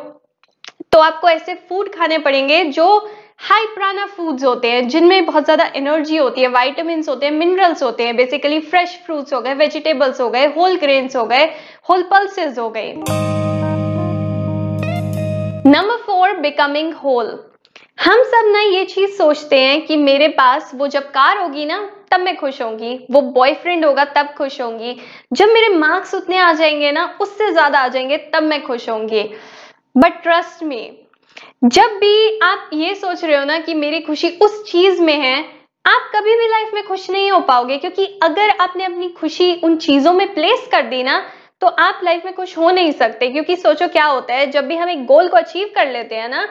तो 0.92 1.00
आपको 1.00 1.30
ऐसे 1.30 1.54
फ़ूड 1.70 1.94
खाने 1.94 2.18
पड़ेंगे 2.20 2.64
जो 2.66 2.86
हाई 3.42 3.66
प्राना 3.66 4.06
फूड्स 4.06 4.44
होते 4.44 4.72
हैं, 4.72 4.88
जिनमें 4.88 5.26
बहुत 5.26 5.44
ज़्यादा 5.44 5.66
एनर्जी 5.76 6.18
होती 6.18 6.42
है 6.42 6.48
वाइटामिन 6.48 7.04
होते 7.10 7.26
हैं 7.26 7.34
मिनरल्स 7.34 7.84
होते 7.84 8.04
हैं 8.04 8.16
बेसिकली 8.16 8.60
फ्रेश 8.62 8.98
फ्रूट्स 9.06 9.34
हो 9.34 9.40
गए 9.42 9.54
वेजिटेबल्स 9.54 10.20
हो 10.22 10.30
गए 10.30 10.46
होल 10.56 10.76
ग्रेन्स 10.78 11.16
हो 11.16 11.24
गए 11.26 11.46
होल 11.90 12.04
पल्सेस 12.04 12.58
हो 12.60 12.70
गए। 12.70 12.94
नंबर 15.66 15.98
फोर 15.98 16.36
बिकमिंग 16.40 16.94
होल 16.96 17.38
हम 18.00 18.24
सब 18.26 18.52
ना 18.52 18.62
ये 18.62 18.86
चीज़ 18.86 19.18
सोचते 19.18 19.60
हैं 19.60 19.86
कि 19.86 19.98
मेरे 19.98 20.28
पास 20.36 20.72
वो 20.76 20.88
जब 20.88 21.10
कार 21.12 21.38
होगी 21.38 21.66
ना, 21.66 21.80
तब 22.12 22.20
मैं 22.20 22.36
खुश 22.38 22.62
होंगी, 22.62 22.96
वो 23.12 23.22
बॉयफ्रेंड 23.22 23.86
होगा, 23.86 24.06
तब 24.06 24.34
खुश 24.38 24.62
होंगी। 24.62 24.96
जब 25.34 25.50
मेरे 25.50 25.70
मार्क्स 25.70 26.14
उतने 26.16 26.38
आ 26.38 26.54
जाएँगे 26.54 26.92
ना, 26.92 27.18
उससे 27.22 27.52
ज़्यादा 27.52 27.80
आ 27.80 27.88
जाएँगे, 27.88 28.18
तब 28.34 28.44
मैं 28.44 28.62
खुश 28.64 28.90
होंगी। 28.90 29.24
बट 29.96 30.24
ट्रस्ट 30.24 30.64
मी 30.64 30.90
जब 31.66 31.98
भी 32.00 32.40
आप 32.40 32.70
ये 32.74 32.94
सोच 32.96 33.24
रहे 33.24 33.38
हो 33.38 33.44
ना 33.46 33.58
कि 33.60 33.74
मेरी 33.76 34.00
खुशी 34.02 34.30
उस 34.42 34.64
चीज़ 34.72 35.02
में 35.02 35.16
है, 35.16 35.38
आप 35.86 36.10
कभी 36.16 36.36
भी 36.36 36.48
लाइफ 36.48 36.74
में 36.74 36.84
खुश 36.88 37.10
नहीं 37.10 37.32
हो 37.32 37.40
पाओगे, 37.42 37.78
क्योंकि 37.78 38.06
अगर 38.24 38.50
आपने 38.62 38.84
अपनी 38.86 39.10
खुशी 39.10 39.54
उन 39.56 39.76
चीज़ों 39.78 40.14
में 40.14 40.34
प्लेस 40.34 40.68
कर 40.72 40.82
दी 40.82 41.04
ना 41.04 41.22
तो 41.62 41.68
आप 41.68 42.02
लाइफ 42.04 42.26
में 42.26 42.34
खुश 42.36 42.58
हो 42.58 42.70
नहीं 42.72 42.92
सकते। 42.92 43.28
क्योंकि 43.28 43.56
सोचो 43.56 43.88
क्या 43.88 44.06
होता 44.06 44.34
है, 44.34 44.50
जब 44.52 44.68
भी 44.68 44.76
हम 44.76 44.90
एक 44.90 45.06
गोल 45.06 45.28
को 45.28 45.38
अचीव 45.38 45.72
कर 45.76 45.92
लेते 45.92 46.16
हैं 46.16 46.30
ना, 46.30 46.48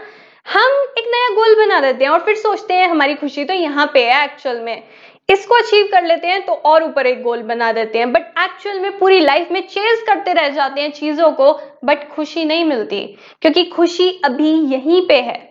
हम 0.47 0.73
एक 0.99 1.04
नया 1.07 1.35
गोल 1.35 1.54
बना 1.57 1.80
देते 1.80 2.04
हैं 2.04 2.11
और 2.11 2.21
फिर 2.21 2.37
सोचते 2.37 2.75
हैं, 2.75 2.88
हमारी 2.88 3.14
खुशी 3.14 3.45
तो 3.45 3.54
यहाँ 3.54 3.90
पे 3.95 4.04
है 4.04 4.25
एक्चुअल 4.25 4.61
में। 4.61 4.83
इसको 5.28 5.54
अचीव 5.54 5.88
कर 5.92 6.04
लेते 6.04 6.28
हैं 6.28 6.44
तो 6.47 6.52
और 6.52 6.85
ऊपर 6.85 7.06
एक 7.06 7.23
गोल 7.23 7.42
बना 7.42 7.73
देते 7.73 7.99
हैं। 7.99 8.12
बट 8.12 8.38
एक्चुअल 8.40 8.78
में 8.80 8.99
पूरी 8.99 9.18
लाइफ 9.20 9.49
में 9.52 9.61
चेज 9.68 10.02
करते 10.06 10.32
रह 10.32 10.49
जाते 10.49 10.80
हैं 10.80 10.90
चीज़ों 10.92 11.30
को 11.32 11.52
बट 11.85 12.08
खुशी 12.08 12.44
नहीं 12.44 12.64
मिलती। 12.64 13.00
क्योंकि 13.42 13.64
खुशी 13.66 14.11
अभी 14.25 14.50
यहीं 14.73 15.06
पे 15.08 15.20
है। 15.20 15.47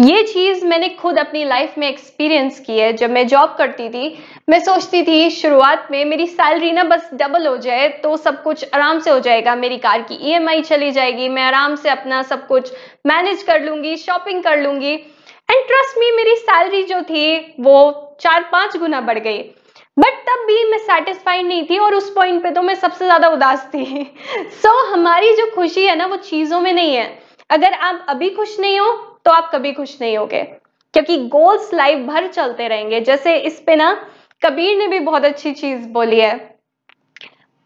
ये 0.00 0.22
चीज़ 0.22 0.64
मैंने 0.66 0.88
खुद 0.90 1.18
अपनी 1.18 1.44
लाइफ 1.44 1.74
में 1.78 1.88
एक्सपीरियंस 1.88 2.60
की 2.60 2.78
है। 2.78 2.92
जब 2.92 3.10
मैं 3.10 3.26
जॉब 3.28 3.54
करती 3.58 3.88
थी, 3.88 4.16
मैं 4.48 4.58
सोचती 4.60 5.02
थी 5.02 5.30
शुरुआत 5.30 5.88
में 5.90 6.04
मेरी 6.04 6.26
सैलरी 6.26 6.72
ना 6.72 6.84
बस 6.84 7.10
डबल 7.14 7.46
हो 7.46 7.56
जाए 7.58 7.88
तो 8.02 8.16
सब 8.16 8.42
कुछ 8.42 8.64
आराम 8.74 8.98
से 8.98 9.10
हो 9.10 9.18
जाएगा। 9.20 9.54
मेरी 9.56 9.78
कार 9.78 10.02
की 10.02 10.18
ईएमआई 10.30 10.62
चली 10.62 10.90
जाएगी। 10.90 11.28
मैं 11.28 11.42
आराम 11.42 11.74
से 11.76 11.90
अपना 11.90 12.22
सब 12.22 12.46
कुछ 12.46 12.72
मैनेज 13.06 13.42
कर 13.42 13.62
लूँगी 13.62 13.96
शॉपिंग 13.96 14.42
कर 14.42 14.62
लूँगी। 14.62 14.98
एंड 15.52 15.66
ट्रस्ट 15.66 15.98
मी 15.98 16.10
मेरी 16.10 16.34
सैलरी 16.36 16.82
जो 16.82 17.00
थी 17.02 17.54
वो 17.60 18.16
चार 18.20 18.48
पाँच 18.52 18.76
गुना 18.76 19.00
बढ़ 19.00 19.18
गई। 19.18 19.38
बट 19.96 20.22
तब 20.26 20.44
भी 20.46 20.64
मैं 20.70 20.78
सेटिस्फाइड 20.78 21.46
नहीं 21.46 21.64
थी 21.70 21.78
और 21.78 21.94
उस 21.94 22.08
पॉइंट 22.10 22.42
पे 22.42 22.50
तो 22.50 22.62
मैं 22.62 22.74
सबसे 22.74 23.04
ज़्यादा 23.04 23.28
उदास 23.28 23.68
थी। 23.74 23.84
सो 23.84 24.68
so, 24.84 24.92
हमारी 24.92 25.34
जो 25.36 25.46
खुशी 25.54 25.84
है 25.86 25.96
ना 25.96 26.06
वो 26.06 26.16
चीज़ों 26.16 26.60
में 26.60 26.72
नहीं 26.72 26.94
है। 26.94 27.06
अगर 27.50 27.72
आप 27.72 28.06
अभी 28.08 28.30
खुश 28.30 28.58
नहीं 28.60 28.78
हो 28.80 28.92
तो 29.24 29.30
आप 29.30 29.50
कभी 29.52 29.72
खुश 29.72 29.96
नहीं 30.00 30.16
होगे। 30.18 30.42
क्योंकि 30.94 31.16
गोल्स 31.28 31.74
लाइफ 31.74 31.98
भर 31.98 32.26
चलते 32.26 32.68
रहेंगे। 32.68 33.00
जैसे 33.00 33.36
इस 33.36 33.62
पे 33.66 33.76
ना 33.76 33.92
कबीर 34.42 34.76
ने 34.78 34.88
भी 34.88 34.98
बहुत 35.00 35.24
अच्छी 35.24 35.52
चीज़ 35.52 35.86
बोली 35.88 36.20
है। 36.20 36.34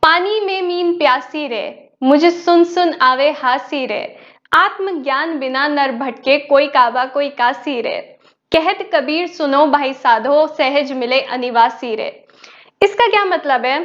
पानी 0.03 0.41
में 0.41 0.63
मीन 0.63 0.93
प्यासी 0.99 1.47
रे 1.49 1.65
मुझे 2.03 2.31
सुन 2.31 2.65
सुन 2.65 2.93
आवे 2.93 3.31
हासी 3.33 3.87
रे 3.87 4.17
आत्मज्ञान 4.53 5.39
बिना 5.39 5.67
नर 5.69 5.93
भटके 5.95 6.39
कोई 6.41 6.67
काबा, 6.69 7.05
कोई 7.07 7.29
कासी 7.31 7.81
रे 7.81 7.99
कहत 8.53 8.79
कबीर 8.95 9.27
सुनो 9.29 9.67
भाई 9.67 9.93
साधो, 9.95 10.47
सहज 10.49 10.93
मिले 10.93 11.21
अनिवासी 11.21 11.95
रे। 11.95 12.09
इसका 12.81 13.07
क्या 13.07 13.25
मतलब 13.25 13.65
है? 13.65 13.79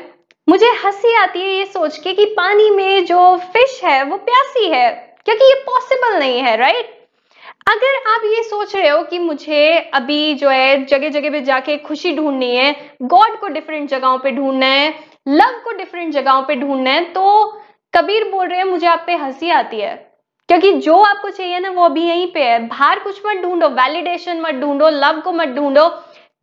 मुझे 0.47 0.67
हँसी 0.83 1.13
आती 1.15 1.39
है 1.39 1.49
ये 1.49 1.65
सोच 1.65 1.97
के 1.97 2.13
कि 2.13 2.25
पानी 2.37 2.69
में 2.69 3.05
जो 3.05 3.35
फ़िश 3.53 3.79
है, 3.83 4.03
वो 4.03 4.17
प्यासी 4.19 4.67
है, 4.69 4.89
क्योंकि 5.25 5.45
ये 5.45 5.55
पॉसिबल 5.65 6.17
नहीं 6.19 6.39
है 6.41 6.55
राइट 6.57 6.99
अगर 7.69 7.95
आप 8.11 8.21
ये 8.25 8.43
सोच 8.43 8.75
रहे 8.75 8.89
हो 8.89 9.01
कि 9.03 9.19
मुझे 9.19 9.77
अभी 9.93 10.33
जो 10.35 10.49
है 10.49 10.83
जगह 10.85 11.09
जगह 11.09 11.29
पे 11.29 11.41
जाके 11.41 11.77
खुशी 11.79 12.15
ढूंढनी 12.15 12.55
है 12.55 12.73
गॉड 13.03 13.39
को 13.39 13.47
डिफरेंट 13.47 13.89
जगहों 13.89 14.17
पे 14.19 14.31
ढूंढना 14.31 14.65
है 14.65 14.93
लव 15.27 15.59
को 15.63 15.71
डिफरेंट 15.77 16.13
जगहों 16.13 16.41
पे 16.43 16.55
ढूंढना 16.55 16.91
है 16.91 17.03
तो 17.13 17.45
कबीर 17.93 18.29
बोल 18.31 18.47
रहे 18.47 18.57
हैं, 18.57 18.65
मुझे 18.65 18.87
आप 18.87 19.03
पे 19.07 19.15
हँसी 19.15 19.49
आती 19.51 19.79
है। 19.79 20.10
क्योंकि 20.51 20.71
जो 20.73 20.95
आपको 20.99 21.29
चाहिए 21.29 21.59
ना 21.59 21.69
वो 21.69 21.83
अभी 21.83 22.01
यहीं 22.03 22.25
पे 22.27 22.39
है। 22.43 22.57
बाहर 22.67 22.99
कुछ 22.99 23.21
मत 23.25 23.37
ढूंढो 23.37 23.67
वैलिडेशन 23.67 24.39
मत 24.41 24.55
ढूंढो 24.55 24.89
लव 24.89 25.19
को 25.19 25.31
मत 25.31 25.47
ढूंढो, 25.47 25.87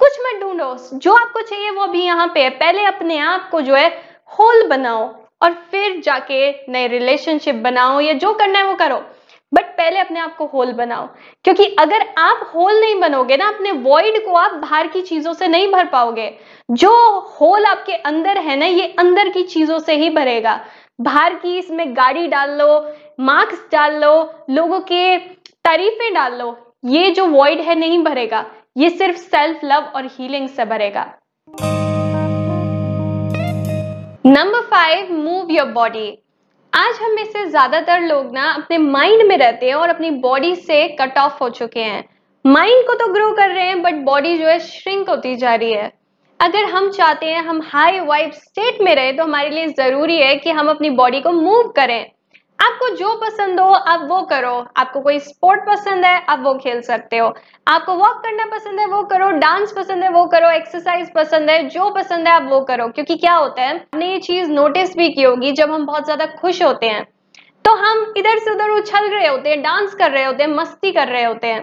कुछ 0.00 0.16
मत 0.20 0.40
ढूंढो। 0.40 0.76
जो 0.94 1.12
आपको 1.12 1.40
चाहिए 1.40 1.70
वो 1.70 1.82
अभी 1.82 2.04
यहाँ 2.04 2.30
पे 2.34 2.42
है। 2.42 2.50
पहले 2.50 2.84
अपने 2.84 3.18
आप 3.18 3.48
को 3.50 3.60
जो 3.60 3.74
है 3.74 3.88
होल 4.38 4.66
बनाओ 4.68 5.04
और 5.42 5.52
फिर 5.70 6.00
जाके 6.00 6.50
नए 6.68 6.86
रिलेशनशिप 6.86 7.54
बनाओ 7.54 8.00
या 8.00 8.12
जो 8.12 8.32
करना 8.34 8.58
है 8.58 8.64
वो 8.64 8.74
करो। 8.74 9.02
बट 9.54 9.64
पहले 9.64 10.00
अपने 10.00 10.20
आप 10.20 10.36
को 10.36 10.46
होल 10.46 10.72
बनाओ। 10.72 11.08
क्योंकि 11.44 11.64
अगर 11.78 12.06
आप 12.18 12.50
होल 12.54 12.80
नहीं 12.80 13.00
बनोगे 13.00 13.36
ना, 13.36 13.48
अपने 13.48 13.72
वॉइड 13.72 14.24
को 14.26 14.34
आप 14.34 14.52
बाहर 14.52 14.86
की 14.86 15.02
चीज़ों 15.02 15.32
से 15.32 15.48
नहीं 15.48 15.72
भर 15.72 15.84
पाओगे। 15.84 16.34
जो 16.70 17.18
होल 17.40 17.64
आपके 17.64 17.92
अंदर 17.92 18.38
है 18.38 18.56
ना, 18.56 18.66
ये 18.66 18.94
अंदर 18.98 19.28
की 19.28 19.42
चीज़ों 19.42 19.78
से 19.78 19.94
ही 19.94 20.10
भरेगा। 20.10 20.60
बाहर 21.00 21.34
की 21.34 21.58
इसमें 21.58 21.96
गाड़ी 21.96 22.26
डाल 22.28 22.50
लो 22.50 22.94
मार्क्स 23.18 23.62
डाल 23.72 23.94
लो, 24.00 24.10
लोगों 24.50 24.78
के 24.82 25.16
तारीफें 25.64 26.12
डाल 26.14 26.34
लो। 26.38 26.56
ये 26.86 27.10
जो 27.10 27.24
वॉइड 27.26 27.60
है 27.60 27.74
नहीं 27.74 28.02
भरेगा, 28.02 28.44
ये 28.76 28.90
सिर्फ़ 28.90 29.16
सेल्फ 29.18 29.60
लव 29.64 29.90
और 29.96 30.04
हीलिंग 30.08 30.48
से 30.48 30.64
भरेगा। 30.64 31.02
Number 34.26 34.60
five 34.66 35.12
move 35.14 35.50
your 35.50 35.66
body 35.72 36.06
आज 36.72 36.98
हम 37.02 37.12
में 37.12 37.24
से 37.24 37.44
ज़्यादातर 37.46 38.00
लोग 38.02 38.32
ना 38.34 38.50
अपने 38.52 38.78
माइंड 38.78 39.26
में 39.28 39.36
रहते 39.36 39.66
हैं 39.66 39.74
और 39.74 39.88
अपनी 39.88 40.10
बॉडी 40.20 40.54
से 40.56 40.86
कट 40.96 41.18
ऑफ़ 41.18 41.42
हो 41.42 41.48
चुके 41.50 41.80
हैं। 41.80 42.04
माइंड 42.44 42.86
को 42.86 42.94
तो 42.96 43.12
ग्रो 43.12 43.30
कर 43.32 43.50
रहे 43.50 43.66
हैं 43.66 43.80
बट 43.82 44.04
बॉडी 44.04 44.36
जो 44.38 44.46
है 44.46 44.58
श्रिंक 44.60 45.08
होती 45.10 45.34
जा 45.36 45.54
रही 45.54 45.72
है। 45.72 45.90
अगर 46.40 46.64
हम 46.66 46.88
चाहते 46.90 47.26
हैं 47.26 47.42
हम 47.44 47.60
हाई 47.64 48.00
वाइब 48.02 48.30
स्टेट 48.34 48.80
में 48.82 48.94
रहे 48.94 49.12
तो 49.12 49.24
हमारे 49.24 49.50
लिए 49.50 49.66
ज़रूरी 49.74 50.18
है 50.18 50.34
कि 50.36 50.50
हम 50.50 50.70
अपनी 50.70 50.90
बॉडी 50.92 51.20
को 51.20 51.32
मूव 51.32 51.72
करें। 51.76 52.04
आपको 52.58 52.88
जो 52.96 53.14
पसंद 53.16 53.60
हो, 53.60 53.66
आप 53.66 54.06
वो 54.08 54.20
करो। 54.22 54.54
आपको 54.76 55.00
कोई 55.00 55.18
स्पोर्ट 55.20 55.60
पसंद 55.66 56.04
है, 56.04 56.24
आप 56.28 56.40
वो 56.42 56.54
खेल 56.54 56.80
सकते 56.82 57.18
हो। 57.18 57.28
आपको 57.66 57.94
वॉक 57.96 58.22
करना 58.22 58.46
पसंद 58.46 58.80
है, 58.80 58.86
वो 58.86 59.02
करो। 59.04 59.30
डांस 59.38 59.72
पसंद 59.72 60.02
है, 60.02 60.08
वो 60.10 60.24
करो। 60.26 60.50
एक्सरसाइज 60.52 61.12
पसंद 61.14 61.50
है, 61.50 61.62
जो 61.68 61.90
पसंद 61.90 62.28
है, 62.28 62.34
आप 62.34 62.48
वो 62.50 62.60
करो। 62.62 62.88
क्योंकि 62.88 63.16
क्या 63.16 63.34
होता 63.34 63.62
है 63.62 63.74
आपने 63.74 64.10
ये 64.12 64.18
चीज़ 64.20 64.50
नोटिस 64.50 64.96
भी 64.96 65.08
की 65.08 65.22
होगी, 65.22 65.52
जब 65.52 65.72
हम 65.72 65.86
बहुत 65.86 66.04
ज़्यादा 66.04 66.26
खुश 66.34 66.62
होते 66.62 66.86
हैं 66.86 67.06
तो 67.64 67.72
हम 67.76 68.12
इधर 68.16 68.38
से 68.38 68.50
उधर 68.50 68.70
उछल 68.70 69.08
रहे 69.10 69.26
होते 69.26 69.50
हैं 69.50 69.60
डांस 69.62 69.94
कर 69.94 70.10
रहे 70.10 70.24
होते 70.24 70.42
हैं, 70.42 70.50
मस्ती 70.50 70.92
कर 70.92 71.08
रहे 71.08 71.24
होते 71.24 71.46
हैं। 71.46 71.60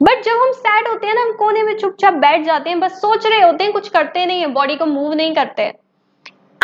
बट 0.00 0.22
जब 0.24 0.40
हम 0.42 0.52
सैड 0.52 0.88
होते 0.88 1.06
हैं 1.06 1.14
ना, 1.14 1.22
हम 1.22 1.32
कोने 1.32 1.62
में 1.62 1.76
चुपचाप 1.78 2.14
बैठ 2.14 2.44
जाते 2.44 2.70
हैं, 2.70 2.78
बस 2.80 3.00
सोच 3.00 3.26
रहे 3.26 3.40
होते 3.42 3.64
हैं, 3.64 3.72
कुछ 3.72 3.88
करते 3.88 4.24
नहीं 4.26 4.40
है 4.40 4.46
बॉडी 4.52 4.76
को 4.76 4.86
मूव 4.86 5.12
नहीं 5.12 5.34
करते। 5.34 5.72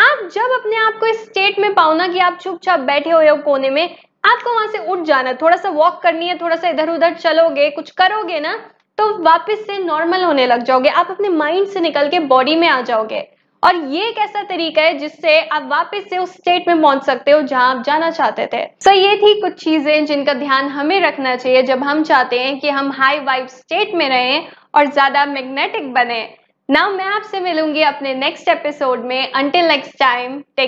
आप 0.00 0.20
जब 0.34 0.52
अपने 0.52 0.76
आप 0.78 0.94
को 1.00 1.06
इस 1.06 1.24
स्टेट 1.24 1.58
में 1.58 1.72
पाओ 1.74 1.94
ना 1.94 2.06
कि 2.08 2.18
आप 2.20 2.38
चुपचाप 2.42 2.80
बैठे 2.82 3.10
हुए 3.10 3.28
हो 3.28 3.36
कोने 3.38 3.70
में, 3.70 3.96
आपको 4.24 4.54
वहाँ 4.54 4.66
से 4.66 4.78
उठ 4.86 5.02
जाना 5.06 5.32
थोड़ा 5.42 5.56
सा 5.56 5.68
वॉक 5.70 6.00
करनी 6.02 6.28
है 6.28 6.36
थोड़ा 6.38 6.56
सा 6.56 6.68
इधर 6.68 6.90
उधर 6.90 7.14
चलोगे, 7.14 7.68
कुछ 7.70 7.90
करोगे 7.92 8.40
ना 8.40 8.54
तो 8.98 9.06
वापस 9.24 9.66
से 9.66 9.78
नॉर्मल 9.78 10.24
होने 10.24 10.46
लग 10.46 10.62
जाओगे। 10.62 10.88
आप 10.90 11.10
अपने 11.10 11.28
माइंड 11.28 11.66
से 11.66 11.80
निकल 11.80 12.08
के 12.08 12.18
बॉडी 12.28 12.56
में 12.56 12.68
आ 12.68 12.80
जाओगे। 12.82 13.20
और 13.62 13.76
ये 13.86 14.08
एक 14.08 14.18
ऐसा 14.18 14.42
तरीका 14.44 14.82
है 14.82 14.96
जिससे 14.98 15.38
आप 15.42 15.68
वापस 15.70 16.08
से 16.10 16.18
उस 16.18 16.32
स्टेट 16.32 16.68
में 16.68 16.80
पहुँच 16.82 17.04
सकते 17.04 17.30
हो 17.30 17.40
जहाँ 17.42 17.68
आप 17.70 17.82
जाना 17.84 18.10
चाहते 18.10 18.46
थे। 18.52 18.64
सो 18.84 18.92
ये 18.92 19.16
थी 19.16 19.40
कुछ 19.40 19.62
चीज़ें 19.64 20.04
जिनका 20.06 20.34
ध्यान 20.34 20.68
हमें 20.70 21.00
रखना 21.00 21.34
चाहिए 21.36 21.62
जब 21.62 21.82
हम 21.84 22.02
चाहते 22.02 22.38
हैं 22.38 22.58
कि 22.60 22.70
हम 22.70 22.90
हाई 22.92 23.18
वाइब 23.20 23.46
स्टेट 23.48 23.94
में 23.94 24.08
रहें 24.08 24.46
और 24.74 24.86
ज़्यादा 24.86 25.24
मैग्नेटिक 25.28 25.92
बने। 25.94 26.22
नाउ 26.70 26.90
मैं 26.90 27.04
आपसे 27.04 27.40
मिलूँगी 27.40 27.82
अपने 27.82 28.14
नेक्स्ट 28.14 28.48
एपिसोड 28.48 29.04
में. 29.04 29.32
Until 29.32 29.64
next 29.64 29.98
time 29.98 30.38
take 30.40 30.58